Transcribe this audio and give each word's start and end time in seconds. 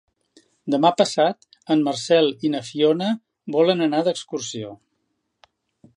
Demà 0.75 0.89
passat 1.01 1.59
en 1.75 1.83
Marcel 1.89 2.31
i 2.49 2.51
na 2.55 2.63
Fiona 2.71 3.13
volen 3.59 3.89
anar 3.89 4.03
d'excursió. 4.09 4.77